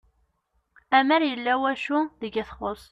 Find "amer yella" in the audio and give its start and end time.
0.97-1.53